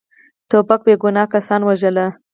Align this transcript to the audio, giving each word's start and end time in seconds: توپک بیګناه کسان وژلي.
توپک 0.49 0.79
بیګناه 0.85 1.31
کسان 1.33 1.61
وژلي. 1.65 2.07